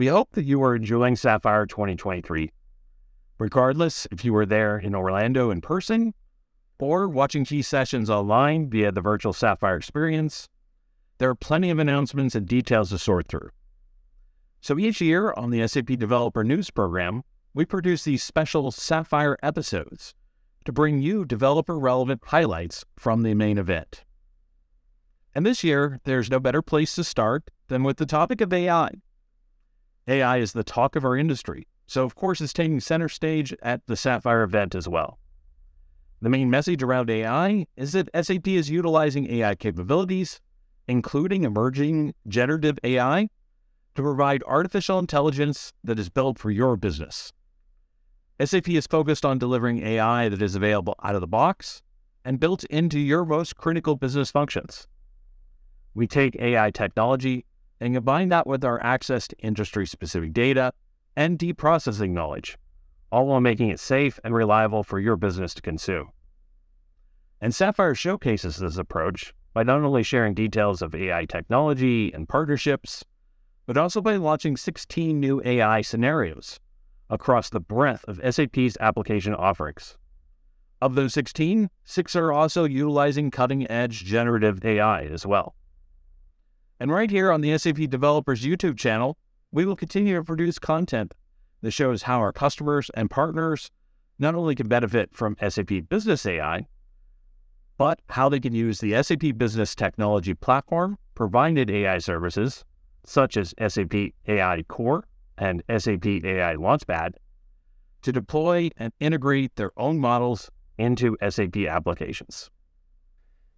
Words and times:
We 0.00 0.06
hope 0.06 0.32
that 0.32 0.46
you 0.46 0.62
are 0.62 0.74
enjoying 0.74 1.16
Sapphire 1.16 1.66
2023. 1.66 2.50
Regardless 3.38 4.06
if 4.10 4.24
you 4.24 4.32
were 4.32 4.46
there 4.46 4.78
in 4.78 4.94
Orlando 4.94 5.50
in 5.50 5.60
person 5.60 6.14
or 6.78 7.06
watching 7.06 7.44
key 7.44 7.60
sessions 7.60 8.08
online 8.08 8.70
via 8.70 8.92
the 8.92 9.02
virtual 9.02 9.34
Sapphire 9.34 9.76
experience, 9.76 10.48
there 11.18 11.28
are 11.28 11.34
plenty 11.34 11.68
of 11.68 11.78
announcements 11.78 12.34
and 12.34 12.48
details 12.48 12.88
to 12.88 12.98
sort 12.98 13.28
through. 13.28 13.50
So 14.62 14.78
each 14.78 15.02
year 15.02 15.34
on 15.36 15.50
the 15.50 15.68
SAP 15.68 15.88
Developer 15.98 16.44
News 16.44 16.70
Program, 16.70 17.22
we 17.52 17.66
produce 17.66 18.04
these 18.04 18.22
special 18.22 18.70
Sapphire 18.70 19.36
episodes 19.42 20.14
to 20.64 20.72
bring 20.72 21.02
you 21.02 21.26
developer 21.26 21.78
relevant 21.78 22.22
highlights 22.24 22.86
from 22.96 23.20
the 23.20 23.34
main 23.34 23.58
event. 23.58 24.04
And 25.34 25.44
this 25.44 25.62
year, 25.62 26.00
there's 26.04 26.30
no 26.30 26.40
better 26.40 26.62
place 26.62 26.94
to 26.94 27.04
start 27.04 27.50
than 27.68 27.82
with 27.82 27.98
the 27.98 28.06
topic 28.06 28.40
of 28.40 28.50
AI. 28.50 28.92
AI 30.06 30.38
is 30.38 30.52
the 30.52 30.64
talk 30.64 30.96
of 30.96 31.04
our 31.04 31.16
industry, 31.16 31.66
so 31.86 32.04
of 32.04 32.14
course 32.14 32.40
it's 32.40 32.52
taking 32.52 32.80
center 32.80 33.08
stage 33.08 33.54
at 33.62 33.86
the 33.86 33.96
Sapphire 33.96 34.42
event 34.42 34.74
as 34.74 34.88
well. 34.88 35.18
The 36.22 36.28
main 36.28 36.50
message 36.50 36.82
around 36.82 37.08
AI 37.08 37.66
is 37.76 37.92
that 37.92 38.10
SAP 38.14 38.48
is 38.48 38.68
utilizing 38.68 39.30
AI 39.30 39.54
capabilities, 39.54 40.40
including 40.86 41.44
emerging 41.44 42.14
generative 42.28 42.78
AI, 42.84 43.28
to 43.94 44.02
provide 44.02 44.42
artificial 44.46 44.98
intelligence 44.98 45.72
that 45.82 45.98
is 45.98 46.08
built 46.08 46.38
for 46.38 46.50
your 46.50 46.76
business. 46.76 47.32
SAP 48.42 48.68
is 48.70 48.86
focused 48.86 49.24
on 49.24 49.38
delivering 49.38 49.82
AI 49.82 50.28
that 50.28 50.42
is 50.42 50.54
available 50.54 50.94
out 51.02 51.14
of 51.14 51.20
the 51.20 51.26
box 51.26 51.82
and 52.24 52.40
built 52.40 52.64
into 52.64 52.98
your 52.98 53.24
most 53.24 53.56
critical 53.56 53.96
business 53.96 54.30
functions. 54.30 54.86
We 55.94 56.06
take 56.06 56.36
AI 56.36 56.70
technology 56.70 57.44
and 57.80 57.94
combine 57.94 58.28
that 58.28 58.46
with 58.46 58.64
our 58.64 58.82
access 58.82 59.26
to 59.28 59.36
industry 59.38 59.86
specific 59.86 60.32
data 60.32 60.72
and 61.16 61.38
deep 61.38 61.56
processing 61.56 62.12
knowledge, 62.12 62.58
all 63.10 63.26
while 63.26 63.40
making 63.40 63.70
it 63.70 63.80
safe 63.80 64.20
and 64.22 64.34
reliable 64.34 64.82
for 64.82 64.98
your 64.98 65.16
business 65.16 65.54
to 65.54 65.62
consume. 65.62 66.10
And 67.40 67.54
Sapphire 67.54 67.94
showcases 67.94 68.58
this 68.58 68.76
approach 68.76 69.32
by 69.54 69.62
not 69.62 69.80
only 69.80 70.02
sharing 70.02 70.34
details 70.34 70.82
of 70.82 70.94
AI 70.94 71.24
technology 71.24 72.12
and 72.12 72.28
partnerships, 72.28 73.04
but 73.66 73.76
also 73.76 74.00
by 74.00 74.16
launching 74.16 74.56
16 74.56 75.18
new 75.18 75.40
AI 75.44 75.80
scenarios 75.80 76.60
across 77.08 77.50
the 77.50 77.60
breadth 77.60 78.04
of 78.06 78.20
SAP's 78.34 78.76
application 78.78 79.34
offerings. 79.34 79.96
Of 80.82 80.94
those 80.94 81.12
16, 81.14 81.68
six 81.84 82.16
are 82.16 82.32
also 82.32 82.64
utilizing 82.64 83.30
cutting 83.30 83.70
edge 83.70 84.04
generative 84.04 84.64
AI 84.64 85.04
as 85.04 85.26
well. 85.26 85.54
And 86.80 86.90
right 86.90 87.10
here 87.10 87.30
on 87.30 87.42
the 87.42 87.56
SAP 87.58 87.76
Developers 87.90 88.42
YouTube 88.42 88.78
channel, 88.78 89.18
we 89.52 89.66
will 89.66 89.76
continue 89.76 90.16
to 90.16 90.24
produce 90.24 90.58
content 90.58 91.12
that 91.60 91.72
shows 91.72 92.04
how 92.04 92.20
our 92.20 92.32
customers 92.32 92.90
and 92.94 93.10
partners 93.10 93.70
not 94.18 94.34
only 94.34 94.54
can 94.54 94.66
benefit 94.66 95.10
from 95.12 95.36
SAP 95.46 95.70
Business 95.90 96.24
AI, 96.24 96.66
but 97.76 98.00
how 98.08 98.30
they 98.30 98.40
can 98.40 98.54
use 98.54 98.80
the 98.80 99.02
SAP 99.02 99.36
Business 99.36 99.74
Technology 99.74 100.32
Platform 100.32 100.96
provided 101.14 101.70
AI 101.70 101.98
services, 101.98 102.64
such 103.04 103.36
as 103.36 103.54
SAP 103.58 103.94
AI 104.26 104.62
Core 104.66 105.06
and 105.36 105.62
SAP 105.68 106.06
AI 106.06 106.54
Launchpad, 106.56 107.12
to 108.00 108.12
deploy 108.12 108.70
and 108.78 108.94
integrate 109.00 109.56
their 109.56 109.72
own 109.76 109.98
models 109.98 110.50
into 110.78 111.18
SAP 111.28 111.58
applications. 111.58 112.50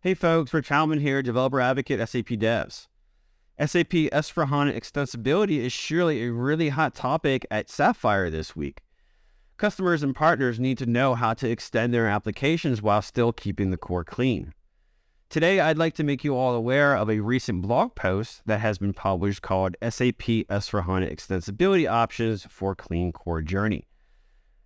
Hey 0.00 0.14
folks, 0.14 0.52
Rich 0.52 0.70
Heilman 0.70 1.00
here, 1.00 1.22
developer 1.22 1.60
advocate 1.60 2.00
SAP 2.08 2.26
Devs. 2.26 2.88
SAP 3.58 3.90
S4HANA 4.10 4.76
extensibility 4.76 5.58
is 5.58 5.72
surely 5.72 6.24
a 6.24 6.32
really 6.32 6.70
hot 6.70 6.94
topic 6.94 7.46
at 7.50 7.68
Sapphire 7.68 8.30
this 8.30 8.56
week. 8.56 8.80
Customers 9.58 10.02
and 10.02 10.14
partners 10.14 10.58
need 10.58 10.78
to 10.78 10.86
know 10.86 11.14
how 11.14 11.34
to 11.34 11.48
extend 11.48 11.92
their 11.92 12.08
applications 12.08 12.80
while 12.80 13.02
still 13.02 13.32
keeping 13.32 13.70
the 13.70 13.76
core 13.76 14.04
clean. 14.04 14.54
Today, 15.28 15.60
I'd 15.60 15.78
like 15.78 15.94
to 15.94 16.04
make 16.04 16.24
you 16.24 16.34
all 16.34 16.54
aware 16.54 16.96
of 16.96 17.08
a 17.08 17.20
recent 17.20 17.62
blog 17.62 17.94
post 17.94 18.42
that 18.46 18.60
has 18.60 18.78
been 18.78 18.92
published 18.92 19.42
called 19.42 19.76
SAP 19.82 20.44
S4HANA 20.48 21.10
Extensibility 21.10 21.88
Options 21.88 22.46
for 22.50 22.74
Clean 22.74 23.12
Core 23.12 23.42
Journey. 23.42 23.86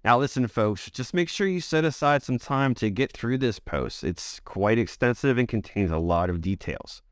Now, 0.05 0.19
listen, 0.19 0.47
folks, 0.47 0.91
just 0.91 1.15
make 1.15 1.29
sure 1.29 1.47
you 1.47 1.61
set 1.61 1.85
aside 1.85 2.23
some 2.23 2.39
time 2.39 2.75
to 2.77 2.91
get 2.91 3.13
through 3.13 3.39
this 3.39 3.59
post. 3.59 4.05
It's 4.05 4.41
quite 4.41 4.79
extensive 4.79 5.39
and 5.39 5.49
contains 5.49 5.91
a 5.91 5.99
lot 5.99 6.31
of 6.31 6.41
details. 6.41 7.03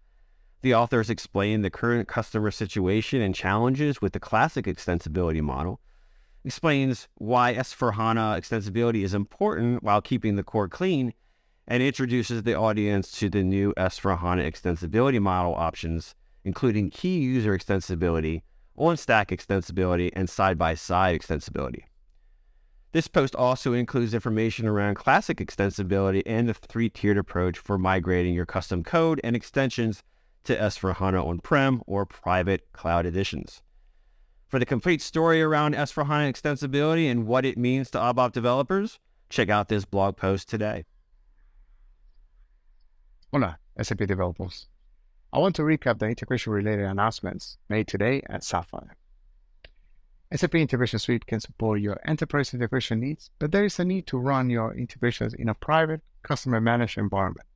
The 0.64 0.74
authors 0.74 1.10
explain 1.10 1.60
the 1.60 1.68
current 1.68 2.08
customer 2.08 2.50
situation 2.50 3.20
and 3.20 3.34
challenges 3.34 4.00
with 4.00 4.14
the 4.14 4.18
classic 4.18 4.64
extensibility 4.64 5.42
model, 5.42 5.78
explains 6.42 7.06
why 7.16 7.52
S4HANA 7.52 8.40
extensibility 8.40 9.04
is 9.04 9.12
important 9.12 9.82
while 9.82 10.00
keeping 10.00 10.36
the 10.36 10.42
core 10.42 10.70
clean, 10.70 11.12
and 11.68 11.82
introduces 11.82 12.44
the 12.44 12.54
audience 12.54 13.10
to 13.18 13.28
the 13.28 13.42
new 13.42 13.74
S4HANA 13.76 14.50
extensibility 14.50 15.20
model 15.20 15.54
options, 15.54 16.14
including 16.44 16.88
key 16.88 17.18
user 17.18 17.54
extensibility, 17.54 18.40
on 18.74 18.96
stack 18.96 19.28
extensibility, 19.28 20.10
and 20.16 20.30
side 20.30 20.56
by 20.56 20.74
side 20.74 21.20
extensibility. 21.20 21.82
This 22.92 23.06
post 23.06 23.36
also 23.36 23.74
includes 23.74 24.14
information 24.14 24.66
around 24.66 24.94
classic 24.94 25.36
extensibility 25.36 26.22
and 26.24 26.48
the 26.48 26.54
three 26.54 26.88
tiered 26.88 27.18
approach 27.18 27.58
for 27.58 27.76
migrating 27.76 28.32
your 28.32 28.46
custom 28.46 28.82
code 28.82 29.20
and 29.22 29.36
extensions 29.36 30.02
to 30.44 30.56
S4HANA 30.56 31.24
on-prem 31.24 31.82
or 31.86 32.06
private 32.06 32.72
cloud 32.72 33.06
editions. 33.06 33.62
For 34.48 34.58
the 34.58 34.66
complete 34.66 35.02
story 35.02 35.42
around 35.42 35.74
S4HANA 35.74 36.32
extensibility 36.32 37.10
and 37.10 37.26
what 37.26 37.44
it 37.44 37.58
means 37.58 37.90
to 37.90 37.98
ABAP 37.98 38.32
developers, 38.32 39.00
check 39.28 39.48
out 39.48 39.68
this 39.68 39.84
blog 39.84 40.16
post 40.16 40.48
today. 40.48 40.84
Hola, 43.32 43.58
SAP 43.82 43.98
developers. 43.98 44.68
I 45.32 45.38
want 45.38 45.56
to 45.56 45.62
recap 45.62 45.98
the 45.98 46.06
integration-related 46.06 46.84
announcements 46.84 47.58
made 47.68 47.88
today 47.88 48.22
at 48.28 48.44
Sapphire. 48.44 48.96
SAP 50.32 50.54
Integration 50.54 50.98
Suite 51.00 51.26
can 51.26 51.40
support 51.40 51.80
your 51.80 51.98
enterprise 52.04 52.54
integration 52.54 53.00
needs, 53.00 53.30
but 53.38 53.50
there 53.50 53.64
is 53.64 53.78
a 53.78 53.84
need 53.84 54.06
to 54.06 54.18
run 54.18 54.50
your 54.50 54.72
integrations 54.74 55.34
in 55.34 55.48
a 55.48 55.54
private, 55.54 56.02
customer-managed 56.22 56.98
environment. 56.98 57.46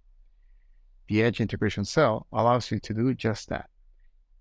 The 1.09 1.23
Edge 1.23 1.41
Integration 1.41 1.87
Cell 1.87 2.27
allows 2.31 2.71
you 2.71 2.79
to 2.81 2.93
do 2.93 3.15
just 3.15 3.49
that. 3.49 3.71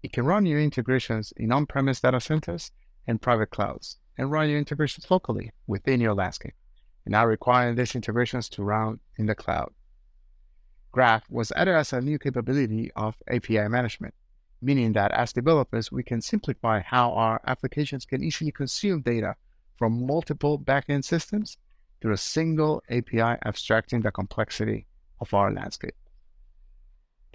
It 0.04 0.12
can 0.12 0.26
run 0.26 0.46
your 0.46 0.60
integrations 0.60 1.32
in 1.38 1.54
on-premise 1.54 2.02
data 2.02 2.20
centers 2.20 2.72
and 3.08 3.22
private 3.22 3.52
clouds, 3.52 4.00
and 4.18 4.30
run 4.30 4.50
your 4.50 4.60
integrations 4.60 5.10
locally 5.10 5.52
within 5.66 6.02
your 6.02 6.14
landscape, 6.14 6.56
without 7.06 7.28
requiring 7.28 7.76
these 7.76 7.96
integrations 7.96 8.50
to 8.50 8.64
run 8.64 9.00
in 9.18 9.28
the 9.28 9.36
cloud. 9.36 9.72
Graph 10.92 11.24
was 11.30 11.54
added 11.54 11.76
as 11.76 11.94
a 11.94 12.02
new 12.02 12.20
capability 12.20 12.92
of 12.98 13.16
API 13.30 13.70
management, 13.70 14.14
meaning 14.62 14.92
that 14.92 15.12
as 15.12 15.32
developers, 15.32 15.90
we 15.90 16.04
can 16.04 16.22
simplify 16.22 16.82
how 16.82 17.14
our 17.14 17.40
applications 17.48 18.06
can 18.06 18.22
easily 18.22 18.52
consume 18.52 19.02
data 19.02 19.36
from 19.78 20.06
multiple 20.06 20.60
backend 20.60 21.06
systems 21.06 21.58
through 22.02 22.14
a 22.14 22.18
single 22.18 22.84
API 22.90 23.40
abstracting 23.46 24.02
the 24.02 24.12
complexity 24.12 24.86
of 25.22 25.34
our 25.34 25.54
landscape. 25.54 25.96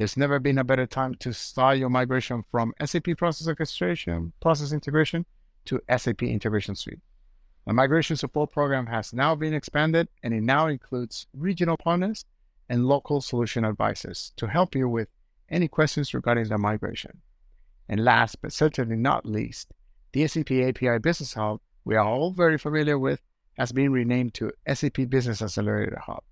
There's 0.02 0.16
never 0.16 0.40
been 0.40 0.58
a 0.58 0.64
better 0.64 0.84
time 0.84 1.14
to 1.20 1.32
start 1.32 1.78
your 1.78 1.88
migration 1.88 2.42
from 2.50 2.74
SAP 2.84 3.16
Process 3.16 3.46
Orchestration, 3.46 4.32
Process 4.40 4.72
Integration 4.72 5.26
to 5.66 5.80
SAP 5.96 6.24
Integration 6.24 6.74
Suite. 6.74 6.98
The 7.68 7.72
migration 7.72 8.16
support 8.16 8.50
program 8.50 8.86
has 8.86 9.12
now 9.12 9.36
been 9.36 9.54
expanded 9.54 10.08
and 10.20 10.34
it 10.34 10.40
now 10.42 10.66
includes 10.66 11.28
regional 11.32 11.76
partners 11.76 12.24
and 12.68 12.84
local 12.84 13.20
solution 13.20 13.64
advisors 13.64 14.32
to 14.38 14.48
help 14.48 14.74
you 14.74 14.88
with 14.88 15.06
any 15.48 15.68
questions 15.68 16.12
regarding 16.12 16.48
the 16.48 16.58
migration. 16.58 17.18
And 17.88 18.04
last 18.04 18.42
but 18.42 18.52
certainly 18.52 18.96
not 18.96 19.24
least, 19.24 19.70
the 20.12 20.26
SAP 20.26 20.50
API 20.50 20.98
Business 20.98 21.34
Hub 21.34 21.60
we 21.84 21.94
are 21.94 22.04
all 22.04 22.32
very 22.32 22.58
familiar 22.58 22.98
with 22.98 23.20
has 23.56 23.70
been 23.70 23.92
renamed 23.92 24.34
to 24.34 24.50
SAP 24.66 25.08
Business 25.08 25.40
Accelerator 25.40 26.00
Hub. 26.04 26.24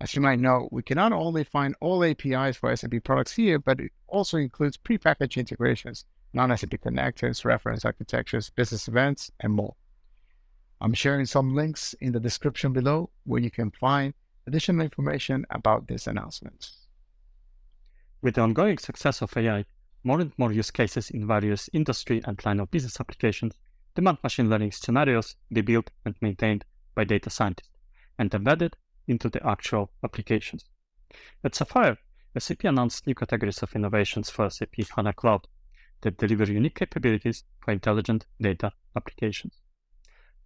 As 0.00 0.14
you 0.14 0.22
might 0.22 0.40
know, 0.40 0.68
we 0.72 0.82
cannot 0.82 1.12
only 1.12 1.44
find 1.44 1.74
all 1.80 2.02
APIs 2.02 2.56
for 2.56 2.74
SAP 2.74 3.04
products 3.04 3.32
here, 3.32 3.58
but 3.58 3.80
it 3.80 3.92
also 4.06 4.38
includes 4.38 4.78
prepackaged 4.78 5.36
integrations, 5.36 6.06
non-SAP 6.32 6.70
connectors, 6.70 7.44
reference 7.44 7.84
architectures, 7.84 8.48
business 8.48 8.88
events, 8.88 9.30
and 9.40 9.52
more. 9.52 9.76
I'm 10.80 10.94
sharing 10.94 11.26
some 11.26 11.54
links 11.54 11.94
in 12.00 12.12
the 12.12 12.20
description 12.20 12.72
below 12.72 13.10
where 13.24 13.42
you 13.42 13.50
can 13.50 13.70
find 13.72 14.14
additional 14.46 14.80
information 14.80 15.44
about 15.50 15.86
these 15.86 16.06
announcements. 16.06 16.86
With 18.22 18.36
the 18.36 18.40
ongoing 18.40 18.78
success 18.78 19.20
of 19.20 19.36
AI, 19.36 19.66
more 20.02 20.20
and 20.20 20.32
more 20.38 20.52
use 20.52 20.70
cases 20.70 21.10
in 21.10 21.26
various 21.26 21.68
industry 21.74 22.22
and 22.24 22.42
line 22.46 22.60
of 22.60 22.70
business 22.70 22.98
applications 22.98 23.54
demand 23.94 24.18
machine 24.22 24.48
learning 24.48 24.72
scenarios 24.72 25.36
be 25.52 25.60
built 25.60 25.90
and 26.06 26.14
maintained 26.22 26.64
by 26.94 27.04
data 27.04 27.28
scientists 27.28 27.68
and 28.18 28.32
embedded 28.32 28.76
into 29.06 29.28
the 29.28 29.46
actual 29.46 29.90
applications. 30.04 30.64
At 31.42 31.54
Sapphire, 31.54 31.98
SAP 32.38 32.64
announced 32.64 33.06
new 33.06 33.14
categories 33.14 33.62
of 33.62 33.74
innovations 33.74 34.30
for 34.30 34.48
SAP 34.48 34.74
HANA 34.94 35.12
Cloud. 35.14 35.46
that 36.02 36.16
deliver 36.16 36.50
unique 36.50 36.76
capabilities 36.76 37.44
for 37.60 37.72
intelligent 37.72 38.26
data 38.40 38.72
applications. 38.96 39.60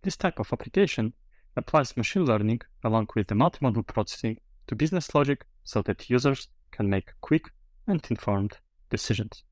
This 0.02 0.16
type 0.16 0.38
of 0.38 0.52
application 0.52 1.12
applies 1.56 1.96
machine 1.96 2.24
learning 2.24 2.62
along 2.82 3.08
with 3.14 3.28
the 3.28 3.34
multimodal 3.34 3.86
processing 3.86 4.38
to 4.66 4.74
business 4.74 5.14
logic 5.14 5.44
so 5.62 5.82
that 5.82 6.10
users 6.10 6.48
can 6.72 6.90
make 6.90 7.12
quick 7.20 7.50
and 7.86 8.04
informed 8.10 8.58
decisions. 8.90 9.44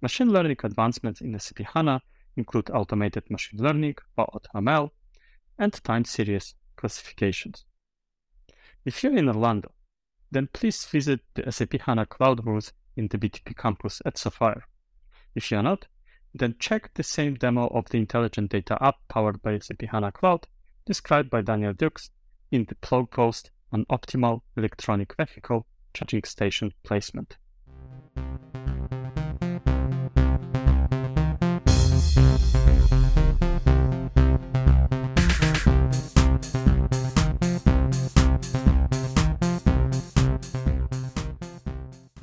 Machine 0.00 0.30
learning 0.30 0.56
advancements 0.64 1.20
in 1.20 1.38
SAP 1.38 1.66
HANA 1.72 2.02
include 2.36 2.70
automated 2.70 3.30
machine 3.30 3.62
learning 3.62 3.96
or 4.16 4.26
AutoML 4.26 4.90
and 5.58 5.72
time 5.84 6.04
series 6.04 6.54
classifications. 6.76 7.64
If 8.86 9.02
you're 9.02 9.16
in 9.16 9.28
Orlando, 9.28 9.72
then 10.30 10.48
please 10.52 10.84
visit 10.84 11.18
the 11.34 11.50
SAP 11.50 11.72
HANA 11.72 12.06
Cloud 12.06 12.44
booth 12.44 12.72
in 12.94 13.08
the 13.08 13.18
BTP 13.18 13.56
campus 13.56 14.00
at 14.06 14.16
Sapphire. 14.16 14.62
If 15.34 15.50
you're 15.50 15.64
not, 15.64 15.88
then 16.32 16.54
check 16.60 16.94
the 16.94 17.02
same 17.02 17.34
demo 17.34 17.66
of 17.66 17.86
the 17.86 17.98
intelligent 17.98 18.52
data 18.52 18.78
app 18.80 18.94
powered 19.08 19.42
by 19.42 19.58
SAP 19.58 19.82
HANA 19.90 20.12
Cloud 20.12 20.46
described 20.84 21.30
by 21.30 21.42
Daniel 21.42 21.72
Dukes 21.72 22.10
in 22.52 22.64
the 22.68 22.76
blog 22.76 23.10
post 23.10 23.50
on 23.72 23.86
optimal 23.86 24.42
electronic 24.56 25.16
vehicle 25.16 25.66
charging 25.92 26.22
station 26.22 26.72
placement. 26.84 27.38